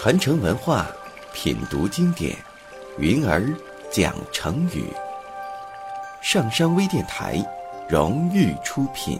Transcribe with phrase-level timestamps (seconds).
[0.00, 0.86] 传承文化，
[1.34, 2.32] 品读经典，
[2.98, 3.52] 云儿
[3.90, 4.84] 讲成语。
[6.22, 7.44] 上山微电台
[7.88, 9.18] 荣誉出品。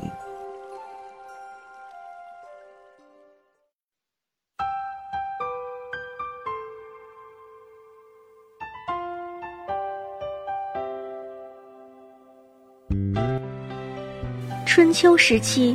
[14.65, 15.75] 春秋时期，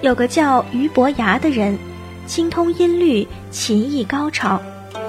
[0.00, 1.78] 有个叫俞伯牙的人，
[2.28, 4.60] 精通音律，琴艺高超，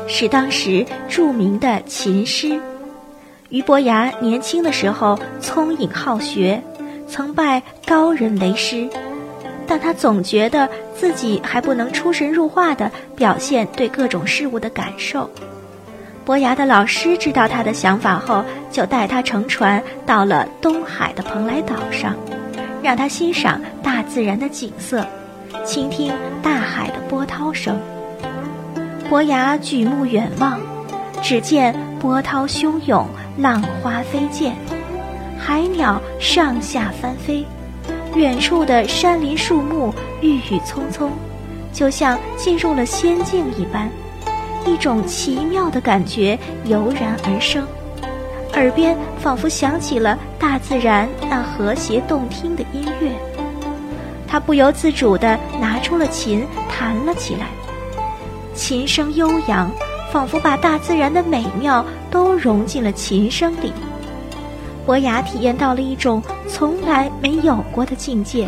[0.07, 2.57] 是当时著名的琴师。
[3.49, 6.63] 俞伯牙年轻的时候聪颖好学，
[7.09, 8.89] 曾拜高人为师，
[9.67, 15.29] 但他总觉得自己还不能出神入化地表现对各种事物的感受。
[16.23, 22.15] 伯牙的老师知道他的想法后，就带他乘船到了东海的蓬莱岛上。
[22.81, 25.05] 让他欣赏大自然的景色，
[25.65, 27.79] 倾听大海的波涛声。
[29.09, 30.59] 伯牙举目远望，
[31.21, 34.53] 只见波涛汹涌，浪花飞溅，
[35.37, 37.43] 海鸟上下翻飞，
[38.15, 41.11] 远处的山林树木郁郁葱葱，
[41.73, 43.89] 就像进入了仙境一般，
[44.65, 47.65] 一种奇妙的感觉油然而生。
[48.53, 53.11] 耳边仿佛响起了大自然那和谐动听的音乐，
[54.29, 57.47] 他不由自主地拿出了琴，弹了起来。
[58.53, 59.71] 琴声悠扬，
[60.11, 63.73] 仿佛把大自然的美妙都融进了琴声里。
[64.85, 68.47] 伯牙体验到了一种从来没有过的境界。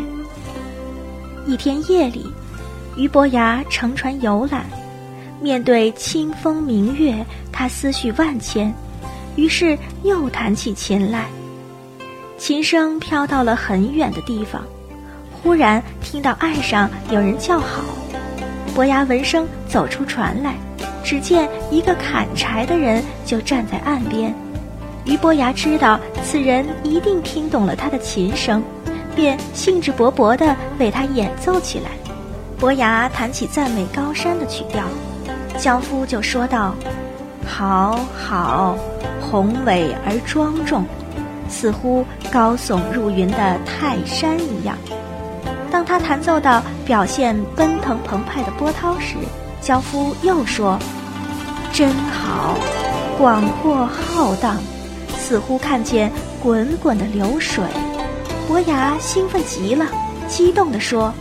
[1.48, 2.32] 一天夜里，
[2.95, 4.66] 俞伯牙乘船游览，
[5.40, 8.72] 面对清风明月，他思绪万千。
[9.36, 11.26] 于是又弹起琴来，
[12.38, 14.62] 琴声飘到了很远的地方。
[15.44, 17.81] 忽然听到岸上有人叫好，
[18.75, 20.53] 伯牙闻声走出船来，
[21.03, 24.33] 只见一个砍柴的人就站在岸边。
[25.04, 28.64] 俞伯牙知道此人一定听懂了他的琴声，
[29.16, 31.89] 便兴致勃勃地为他演奏起来。
[32.60, 34.83] 伯牙弹起赞美高山的曲调，
[35.58, 36.76] 樵夫就说道。
[37.48, 38.77] 好好，
[39.20, 40.86] 宏伟而庄重，
[41.49, 44.77] 似乎高耸入云的泰山一样。
[45.71, 49.15] 当他弹奏到表现奔腾澎湃的波涛时，
[49.61, 50.77] 樵夫又说
[51.73, 52.58] ：“真好，
[53.17, 54.58] 广阔浩荡，
[55.17, 56.11] 似乎看见
[56.43, 57.64] 滚滚的流水。”
[58.48, 59.87] 伯牙兴奋极了，
[60.27, 61.14] 激动地说：“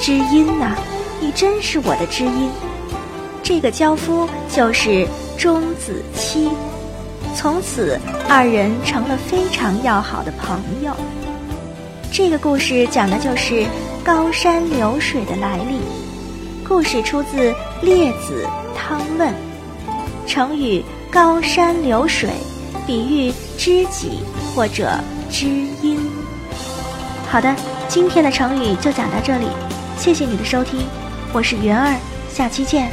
[0.00, 0.76] 知音呐，
[1.20, 2.48] 你真是我的知音。”
[3.42, 5.06] 这个樵夫就是。
[5.40, 6.50] 钟子期，
[7.34, 7.98] 从此
[8.28, 10.94] 二人成了非常要好的朋友。
[12.12, 13.64] 这个故事讲的就是
[14.04, 15.80] 高山流水的来历。
[16.66, 19.28] 故事出自《列子·汤问》，
[20.26, 22.30] 成语“高山流水”
[22.86, 24.18] 比喻知己
[24.54, 24.92] 或者
[25.30, 25.46] 知
[25.82, 25.98] 音。
[27.28, 27.54] 好的，
[27.88, 29.46] 今天的成语就讲到这里，
[29.96, 30.80] 谢谢你的收听，
[31.32, 31.94] 我是云儿，
[32.32, 32.90] 下期见。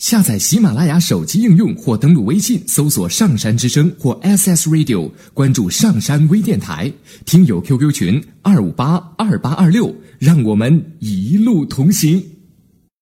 [0.00, 6.90] 下载喜马拉雅手机应用或登录微信搜索“上山之声”或 SS Radio，关注上山微电台，
[7.26, 12.24] 听友 QQ 群二五八二八二六，让我们一路同行。